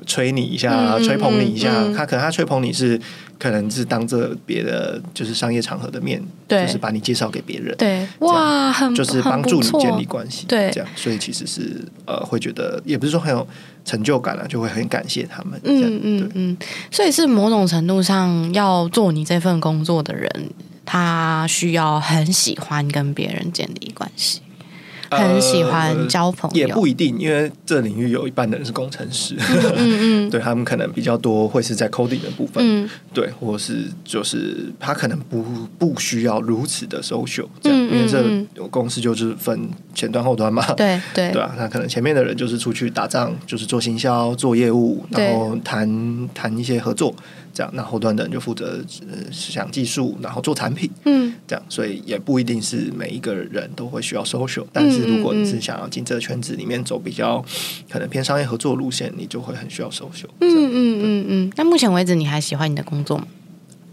[0.08, 1.70] 吹你一下、嗯嗯吹捧你一下。
[1.72, 1.94] 嗯嗯。
[1.94, 3.00] 他可能他吹捧你是，
[3.38, 7.76] 可能是当着别的就是商业场合的面，就是把你介绍给别人。
[7.78, 10.72] 对，哇，很就是帮助你建立关系，对。
[10.72, 13.48] 这样，所以其实是呃，会觉得也不是说很有
[13.86, 16.58] 成就感啊，就会很感谢他们，嗯嗯嗯，
[16.89, 20.50] 所以是某种程度上要做你这份工作的人，
[20.86, 24.41] 他需要很喜欢跟别人建立关系，
[25.10, 32.89] 很喜欢呃交朋友，也不一定，因为这领域有一半的人是工程师，嗯嗯 对他们可能比较多会是在 coding 的部分，嗯。
[33.13, 35.41] 对，或是就是他可能不
[35.80, 38.48] 不需要如此的 social 这样，嗯因为这嗯。
[38.69, 41.32] 公司就是分前端后端嘛，对对。
[41.32, 47.15] 对啊，那可能前面的人就是出去打仗，就是做行销、做业务，然后谈谈一些合作，
[47.56, 47.72] 这样。
[47.74, 51.65] 那后端的人就负责呃想技术，然后做产品，嗯这样。
[51.68, 57.44] 所以也不一定是每一个人都会需要 social，但是如果你是想要进这个圈子里面走比较
[57.89, 60.28] 可能偏商业合作路线，你就会很需要 social。
[60.41, 61.52] 嗯嗯嗯嗯。
[61.56, 63.26] 那目前为止，你还喜欢你的工作吗？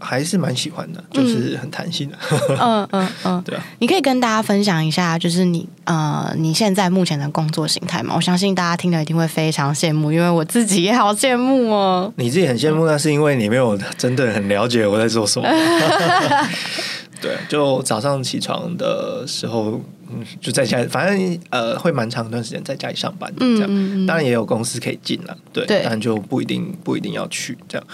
[0.03, 2.17] 还是蛮喜欢的，就是很弹性的。
[2.59, 8.13] 嗯嗯嗯， 对啊，你可以跟大家分享一下，就是你呃你现在目前的工作形态吗？
[8.15, 12.13] 我相信大家听了一定会非常羡慕，因为我自己也好羡慕哦。
[12.17, 15.47] 你自己很羡慕，那是因为你没有真的很了解我在做什么。
[17.21, 19.79] 对，就早上起床的时候，
[20.11, 23.65] 嗯，就在家，反正呃，会蛮长一段时间在家里上班的这样。
[23.69, 27.87] 嗯嗯当然也有公司可以进了，对，对但就不一定不一定要去这样。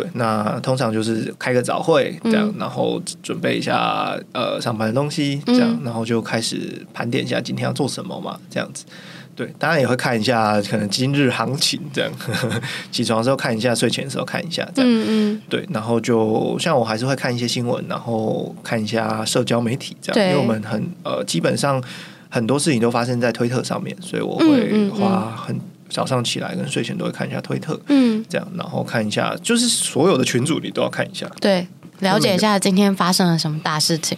[0.00, 8.84] 对，那通常就是开个早会这样，嗯然后准备一下呃上班的东西这样，嗯然后就开始盘点一下今天要做什么嘛，这样子。
[9.34, 12.10] 对，当然也会看一下可能今日行情这样，
[12.92, 14.90] 起床的时候看一下，睡前的时候看一下这样。
[14.90, 15.42] 嗯嗯。
[15.48, 21.82] 对，然后就像我还是会看一些新闻，然后看一下社交媒体这样，因为我们很呃基本上
[22.28, 24.90] 很多事情都发生在推特上面，所以我嗯会嗯。
[24.90, 25.56] 花很
[25.88, 31.66] 早上起来跟睡前都会看一下推特，嗯，这样，然后看一下就是所有的群组你都要看一下，对，
[32.00, 34.16] 了解一下今天发生了什么大事情。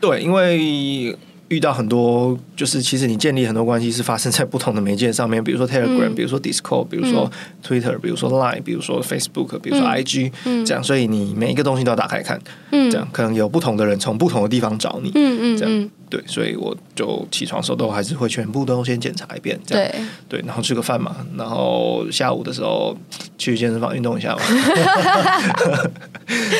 [0.00, 1.16] 对，因为。
[1.50, 6.14] 遇到很多，就是其实你建立很多关系是发生在不同的媒介上面，比如说 Telegram，、嗯。
[6.14, 7.28] 比如说 Discord，比如说
[7.66, 9.90] Twitter，、比如说 Line，比如说 Facebook，比如说嗯。
[9.96, 10.64] IG，、嗯。
[10.64, 12.88] 这样，所以你每一个东西都要打开看，嗯。
[12.88, 15.76] 这样可能有不同的人从不同的地方找你，嗯嗯这样。
[15.76, 19.90] 嗯，对，所以我就起床的时候都还是会全部都先检查一遍，这样
[20.28, 22.96] 对，对，然后吃个饭嘛，然后下午的时候
[23.38, 24.40] 去健身房运动一下嘛，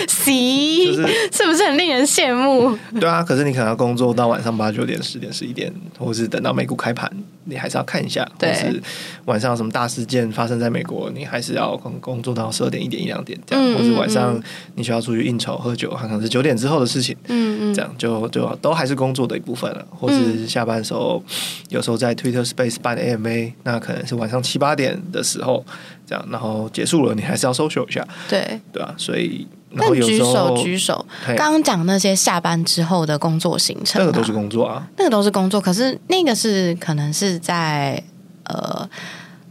[0.08, 2.78] 行，就是是不是很令人羡慕？
[3.00, 7.10] 对啊，可是你可能要工作到晚上八九点、十点、十一点，或是等到美股开盘，
[7.44, 8.80] 你还是要看一下，或对是
[9.24, 14.42] 晚上有什么大事件发生在美国，你还是要工工作到十二点、一点、一两点这样，嗯或是晚嗯上
[14.76, 17.16] 你需要出去应酬、喝酒，可能是九点之后的事情。
[17.26, 21.22] 嗯嗯，这样就就都还是工作的一部分了，或是下班的时候，
[21.70, 25.64] 有时候在 Twitter Space 办 AMA，那可能是晚上七八点的时候，
[26.06, 28.60] 这样，然后结束了，你还是要 social 一下，对。
[28.72, 38.02] 对啊，所以然但后有时举手举手，刚刚讲那些下班之后的工作行程嘛，这个都是工作啊，那个都是工作，可是那个是可能是在
[38.44, 38.88] 呃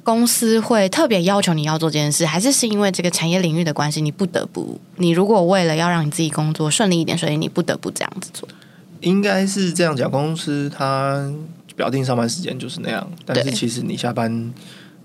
[0.04, 8.47] 公司会特别要求你要做这件事，还是是因为这个产业领域的关系，你不得不，你如果为了要让你自己工作顺利一点，所以你不得不这样子做。
[9.01, 11.31] 应该是这样讲，公司它
[11.75, 14.53] 表定上班时间就是那样，但是其实你下班。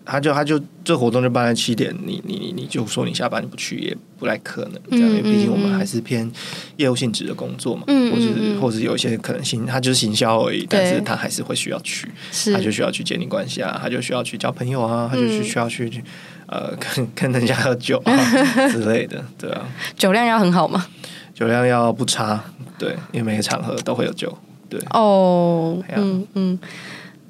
[0.07, 6.30] 他就他就这活动就办在七点，你你你你就说你下班你不去也不太可能，这样，嗯因为毕竟我们还是偏
[6.76, 8.61] 业务性质的工作嘛，嗯或是嗯嗯。
[8.61, 12.52] 或者有一些可能性，他就是行销而已，但是他还是会需要去，是。
[12.52, 16.04] 他就需要去建立关系啊，他就需要去交朋友啊，他就去嗯需要去
[16.48, 18.12] 呃跟跟人家喝酒啊
[18.70, 20.87] 之类的，对啊，酒量要很好吗？
[21.35, 22.42] 酒量要不差，
[22.79, 24.37] 对，因为每个场合都会有酒，
[24.68, 26.59] 对，哦，嗯嗯，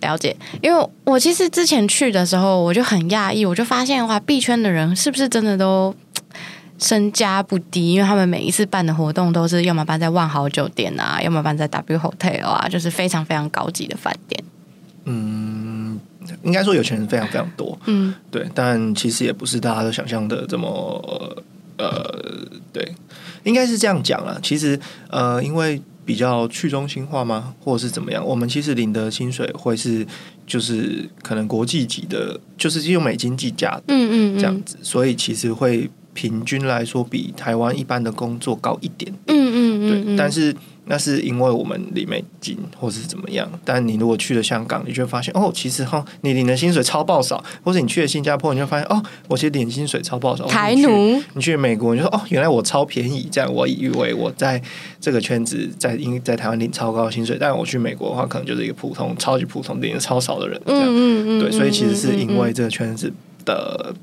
[0.00, 0.36] 了解。
[0.60, 5.94] 因为我其实之前去的时候，我就很讶异，我就发现哇，币圈的人是不是真的都
[6.78, 7.94] 身家不低？
[7.94, 14.44] 因为他们每一次办的活动都是要么办在万豪酒店啊，要么办在 W Hotel 啊，就是非常非常高级的饭店。
[15.06, 15.98] 嗯，
[16.42, 21.38] 应该说有钱人非常非常多，嗯对，但其实也不是大家都想象的这么
[21.76, 22.20] 呃，
[22.72, 22.94] 对，
[23.44, 24.38] 应该是这样讲了。
[24.42, 24.78] 其实
[25.08, 27.54] 呃，因为比较去中心化吗？
[27.60, 28.24] 或者是怎么样？
[28.24, 30.06] 我们其实领的薪水会是
[30.46, 40.54] 就是可能国际级的，就是用美金计价的，嗯嗯，这样子，所以其实会平均来说比台湾一般的工作高一点，嗯嗯对，但是。
[40.86, 43.48] 那是因为我们离美金，或是怎么样？
[43.64, 50.46] 但你如果去了香港，你就会发现哦，其实哈，你领的薪水超爆少；或者你去了新加坡，你就发现哦，我其实领薪水超爆少。
[50.46, 53.28] 台奴，你去美国，你就说哦，原来我超便宜。
[53.32, 54.60] 这样我以为我在
[55.00, 60.60] 这个圈子在因在台湾领超高薪水，但我去美国的话，可能就是一个普通、超级普通领的超少的人。
[60.66, 63.10] 这样，嗯嗯对，所以其实是因为这个圈子
[63.46, 63.94] 的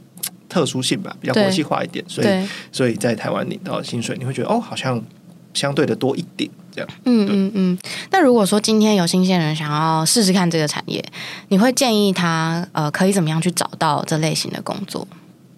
[0.50, 2.28] 特殊性吧，比较国际化一点，所以
[2.72, 5.00] 所以在台湾领到薪水，你会觉得哦，好像
[5.54, 6.50] 相对的多一点。
[6.72, 7.78] 这样，嗯嗯嗯。
[8.12, 11.04] 那如果说今天有新鲜人想要试试看这个产业，
[11.50, 15.08] 你会建议他呃，可以怎么样去找到这类型的工作？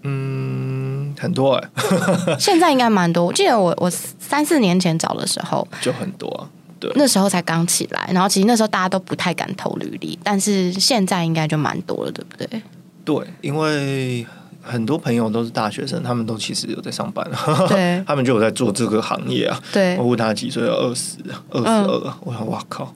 [0.04, 1.69] 嗯，很多哎，
[2.39, 3.26] 现在应该蛮多。
[3.26, 6.49] 我记得我我三四年前找的时候就很多啊，
[6.80, 12.62] 对，那时候才刚起来，然后其实那时候大家都不太敢投履历，但是现在应该就蛮多了，对不对？
[13.06, 14.26] 对，因为。
[14.63, 17.23] 很多朋友都是大学生，他们都其实有在上班，
[17.67, 19.60] 对， 他们就有在做这个行业啊。
[19.71, 21.17] 对，我问他几岁，二十
[21.49, 22.93] 二十二，我想，哇靠！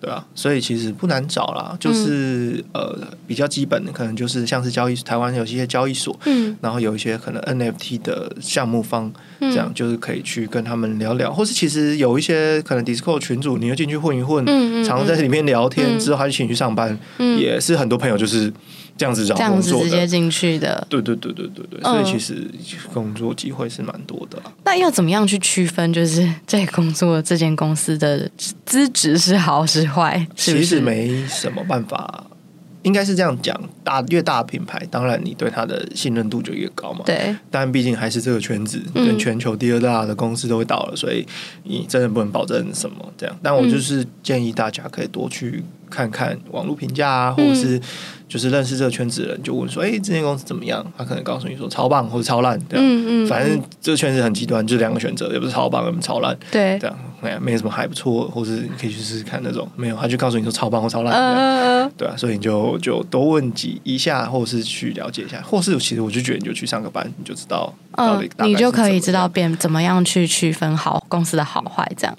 [0.00, 18.52] 对啊，所以其实不难找啦，就是呃比较基本的，可能就是像是交易台湾有一些交易所，嗯，然后有一些可能 NFT 的项目方，这样就是可以去跟他们聊聊，或是其实有一些可能 Discord 群组，你就进去混一混，嗯嗯，常在里面聊天之后，他就请你去上班，嗯，也是很多朋友就是
[18.96, 22.48] 这样子找工作直接进去的，对对对对对对，所以其实
[22.92, 24.42] 工作机会是蛮多的。
[24.64, 28.28] 那要怎么样去区分，就是在工作这间公司的
[28.66, 29.82] 资质是好是？
[29.92, 32.24] 坏，其实没什么办法，
[32.82, 33.60] 应该是这样讲。
[33.84, 37.02] 大越大品牌，当然你对它的信任度就越高嘛。
[37.04, 41.26] 对，但毕竟还是这个圈子，跟全球第二大的公司都会倒了，所以
[41.64, 43.38] 你真的不能保证什么这样。
[43.42, 47.80] 但我就是建议大家可以多去看看网络评价啊，或者是
[48.26, 56.36] 就是认识这个圈子的人，就问说：“哎，这间公司怎么样？”他可能告诉你说：“超棒或者超烂。”这样，嗯嗯，反正这个圈子很极端，就两个选择，也不是超棒，也不是超烂。
[56.50, 56.96] 对，这样
[57.40, 59.68] 没什么还不错，或是你可以去试试看那种。
[59.76, 61.12] 没有，他就告诉你说超棒或超烂。
[61.14, 72.16] 嗯嗯，对啊，所以你就就多问几一下，或者是去了解一下，或是其实我就觉得你就去上个班，你就知道，嗯，你就可以知道变怎么样去区分好公司的好坏，这样。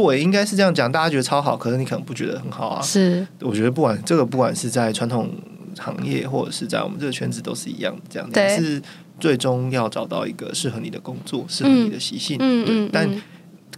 [0.00, 2.82] 对，应该是这样讲，大家觉得超好，可是你可能不觉得很好啊。
[2.82, 5.30] 是，我觉得不管这个，不管是在传统
[5.78, 8.30] 行业，或者是在我们这个圈子，都是一样这样。
[8.30, 8.82] 对，是
[9.18, 12.36] 最终要找到一个适合你的工作，适合你的习性。
[12.40, 13.08] 嗯嗯，但。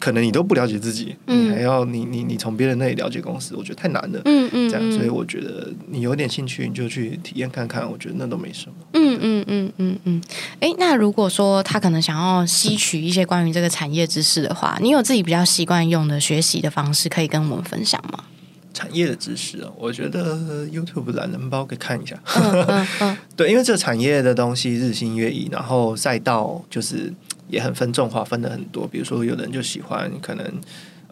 [0.01, 4.21] 可能你都不了解自己，你还要你你你从别人那里了解公司，我觉得太难了。
[4.25, 8.73] 嗯嗯，这样，所以我觉得你有点兴趣，你就去体验看看，我觉得那都没什么。
[8.95, 10.23] 嗯嗯嗯嗯嗯。
[10.59, 18.25] 哎，那如果说他可能想要吸取一些关于这个产业知识的话，你有自己比较习惯用的学习的方式，可以跟我们分享吗？
[18.73, 22.19] 产业的知识啊，我觉得 YouTube 懒人包可以看一下。
[22.37, 23.17] 嗯嗯嗯。
[23.37, 27.13] 对，因为这个产业的东西日新月异，然后赛道就是。
[27.51, 28.87] 也很分众化，分的很多。
[28.87, 30.45] 比如说，有的人就喜欢可能。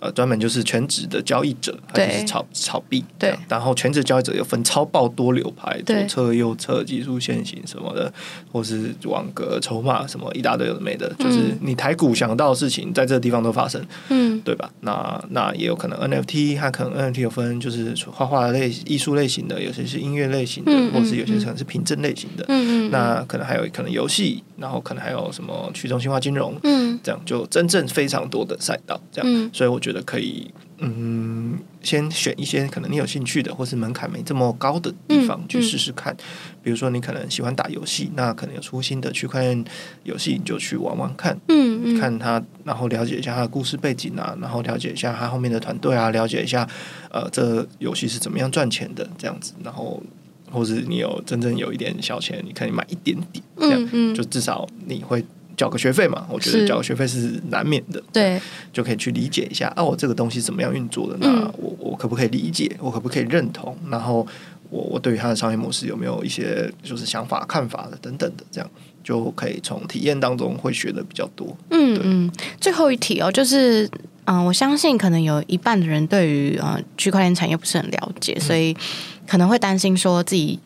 [0.00, 3.04] 呃，专门就是全职的交易者，还是炒炒币。
[3.18, 8.12] 对，然后全职交易者又分超爆多流派，左侧、右侧、技术线型什么的，
[8.52, 14.70] 或是网格、筹码什么一大堆有的没的，就是你台股想到的事情，在这个地方都发生，嗯，对吧？
[14.80, 22.44] 那那也有可能 NFT，它可能 NFT 有分，就是画画类艺术类型的，有些是音乐类型的，或是有些可能是凭证类型的。
[22.48, 22.90] 嗯嗯。
[22.90, 29.50] 那可能还有可能游戏，然后可能还有什么去中心化金融，嗯，这样就真正非常多的赛道，这样。
[29.52, 29.98] 所以我觉得。
[30.08, 30.48] 可以，
[30.78, 36.16] 嗯，先选一些可能你有兴趣的，或是门槛没这么高的地方去试试看。
[36.68, 39.64] 比如说，你可能喜欢打游戏，那可能有出新的区块链
[40.02, 46.68] 游戏，你就去玩玩看，嗯，看他，然后了解一下他的故事背景啊，然后了解一下他后面的团队啊，了解一下，
[47.10, 49.54] 呃，这游戏是怎么样赚钱的这样子。
[49.64, 50.02] 然后，
[50.50, 55.24] 或者你有真正有一点小钱，你可以买一点点，这样，就至少你会。
[55.56, 58.40] 缴个学费嘛，我觉得缴个学费是难免的，对，
[58.72, 61.18] 就可以去理解一下啊，我这个东西怎么样运作的？
[61.20, 62.70] 那我我可不可以理解？
[62.78, 63.76] 我可不可以认同？
[63.90, 64.24] 然后
[64.70, 68.70] 我我对于它的商业模式有没有一些就是想法、看法的等等的，这样
[69.02, 71.56] 就可以从体验当中会学的比较多。
[71.70, 73.90] 嗯嗯，最后一题哦，就是
[74.24, 78.76] 嗯，我相信可能有一半的人对于呃区块链产业不是很了解，所以
[79.26, 80.58] 可能会担心说自己。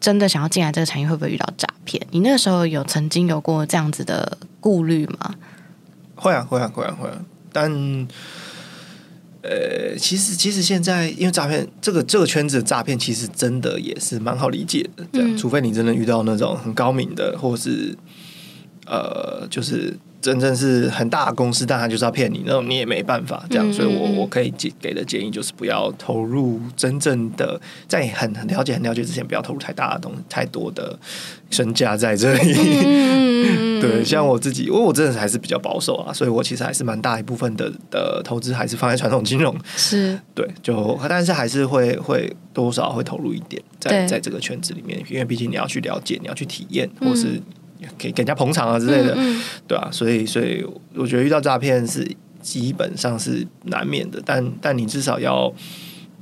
[0.00, 2.02] 真的想要进来这个产业，会不会遇到诈骗？
[2.10, 5.34] 你那个时候有曾经有过这样子的顾虑吗？
[6.14, 7.22] 会啊，会啊，会啊，会啊。
[7.52, 7.70] 但
[9.42, 15.06] 呃，其实其实现在因为诈骗这个这个圈子的诈骗，其实真的也是蛮好理解的。
[15.12, 17.96] 这样，除非你真的遇到那种很高明的，或是
[18.86, 23.72] 呃，就是真正是很大的公司，但他就是要骗你，那种你也没办法这样。
[23.72, 30.98] 所以我我可以给给的建议就是不要投入真正的，在很很了解很了解之前，不要投入太大的东西，太多的
[31.50, 33.80] 身价在这里。
[33.80, 39.56] 对，像我自己，因为我真的还是比较保守啊，所以我其实还是蛮大一部分的的投资还是放在传统金融。
[39.74, 47.40] 是，对，就但是还是会会多少会投入一点在在这个圈子里面，因为毕竟你要去了解，你要去体验，或是。
[47.98, 49.16] 给给人家捧场啊之类的，
[49.66, 50.64] 对啊，所以所以
[50.94, 52.06] 我觉得遇到诈骗是
[52.40, 55.52] 基本上是难免的，但但你至少要。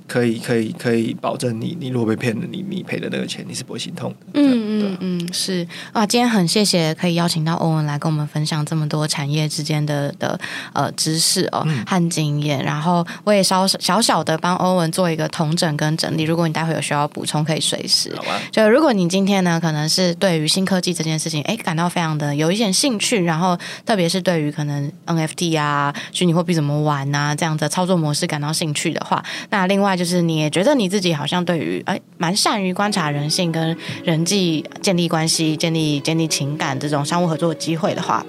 [0.09, 4.17] 可以可以可以保证你，你如果被骗了，你你赔的那个钱你是不会心痛的。
[4.33, 10.41] 嗯嗯嗯，是啊，今天很谢谢可以邀请到欧文来跟我们分享这么多产业之间的的
[10.73, 16.23] 呃知识哦和经验，然后我也稍小小的帮欧文做一个统整跟整理。
[16.23, 18.11] 如果你待会有需要补充，可以随时。
[18.17, 18.41] 好吧。
[18.51, 29.98] 就如果你今天呢，可能是对于新科技这件事情，哎，感到非常的有一点兴趣，然后特别是对于可能 NFT 啊、虚拟货币怎么玩啊这样的操作模式感到兴趣的话，那另外。
[29.99, 38.25] 就是你也觉得你自己好像对于哎蛮善于观察人性跟人际建立关系、建立建立情感这种商务合作机会的话。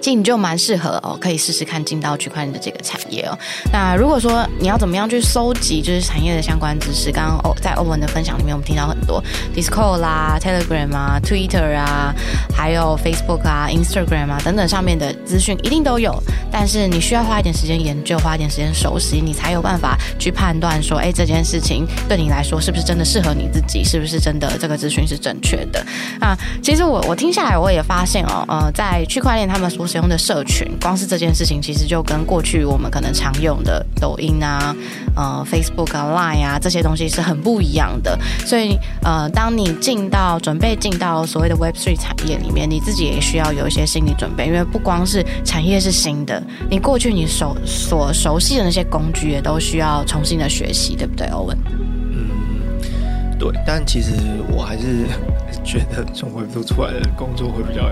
[0.00, 3.38] 其实你就蛮适合哦，可以试试看进到区块链的这个产业哦。
[3.72, 9.22] 那如果说你要怎么样去搜集就是产业的相关知识，刚刚欧在欧文的分享里面，我们听到很多
[9.54, 12.14] Discord 啦、Telegram 啊、Twitter 啊，
[12.54, 16.16] 还有 Facebook 啊、Instagram 啊等等上面的资讯一定都有。
[16.50, 25.84] 但是你需要花一点时间研究，花一点时间熟悉，你才有办法去判断说，哎，这件事情对你来说是不是真的适合你自己，是不是真的这个资讯是正确的
[26.20, 26.38] 啊？
[26.62, 29.71] 其实我我听下来，我也发现哦，呃，在区块链他们。
[29.72, 34.74] 所使用的社群，光是这件事情，其实就跟过去我们可能常用的抖音啊、
[35.16, 38.18] 呃 Facebook 啊、Line 啊这些东西是很不一样的。
[38.46, 51.56] 所以，呃，当你进到准备进到所谓的 Web Three 产业里面，你自己也需要有一些心理准备，因为不光是产业是新的，你过去你熟所熟悉的那些工具也都需要重新的学习，对不对，欧文？
[53.50, 53.62] 嗯，对。
[53.66, 54.12] 但其实
[54.50, 55.06] 我还是。
[55.62, 57.88] 觉得从回复出来的工作会比较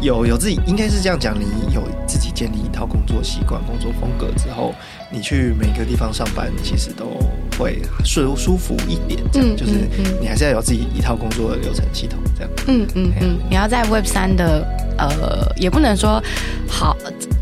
[0.00, 1.38] 有有自己，应该是这样讲。
[1.38, 4.72] 你有自己建立一套工作习惯、工作风格之后，
[5.10, 7.18] 你去每个地方上班，其实都
[7.58, 9.20] 会舒舒服一点。
[9.30, 9.72] 这样就是
[10.20, 12.18] 你还是要有自己一套工作的流程系统。
[12.34, 14.66] 这样，嗯嗯嗯，你要在 Web 三的
[14.96, 16.22] 呃，也不能说
[16.68, 16.96] 好。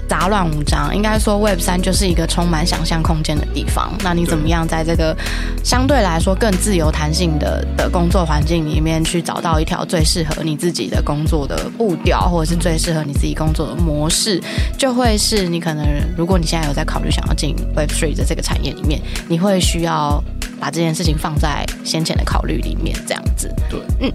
[0.08, 3.92] 杂乱无章，应该说 Web 三就是一个充满想象空间的地方。
[4.02, 5.16] 那你怎么样在这个
[5.62, 14.42] 相对来说更自由弹性的的工作环境里面，去找到一条最适合你自己的工作的步调，或者是最适合你自己工作的模式，
[14.78, 15.86] 就会是你可能
[16.16, 20.22] 如果你现在有在考虑想要进 Web three 的这个产业里面，你会需要。
[20.64, 23.54] 把这件事情放在先前的考虑里面，这样子。
[23.68, 24.10] 对，嗯，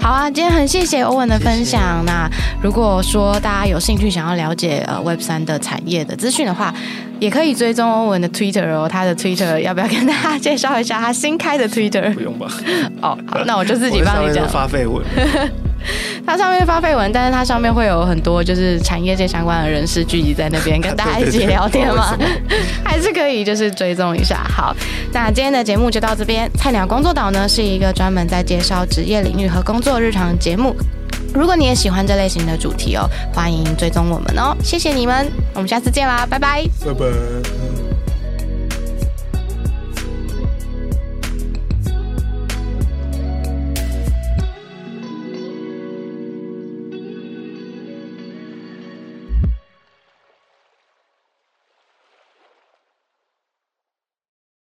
[0.00, 2.04] 好啊，今天很谢谢欧文的分享。
[2.06, 2.30] 那
[2.62, 6.72] 如果说大家有兴趣想要了解呃 Web 三的产业的资讯的话，
[7.18, 8.88] 也可以追踪欧文的 Twitter 哦。
[8.88, 12.14] 他的 Twitter 要不要跟大家介绍一下他新开的 Twitter？
[12.14, 12.46] 不用吧。
[13.02, 14.48] 哦，好，那我就自己帮你讲。
[14.48, 15.04] 发绯闻。
[16.26, 22.16] 它上面发绯闻，但是它上面会有很多就是产业界相关的人士聚集在那边，跟大家一起聊天吗？
[22.84, 24.42] 还是可以就是追踪一下。
[24.48, 24.74] 好，
[25.12, 26.50] 那今天的节目就到这边。
[26.54, 30.74] 菜鸟工作岛呢是一个专门在介绍职业领域和工作日常节目。
[31.34, 34.56] 如果你也喜欢这类型的主题哦，欢迎追踪我们哦。
[34.62, 37.67] 谢谢你们，我们下次见啦，拜拜，拜拜。